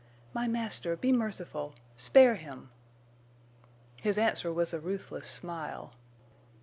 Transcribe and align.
My 0.33 0.47
master, 0.47 0.95
be 0.95 1.11
merciful—spare 1.11 2.33
him!" 2.37 2.71
His 3.97 4.17
answer 4.17 4.51
was 4.51 4.73
a 4.73 4.79
ruthless 4.79 5.27
smile. 5.27 5.93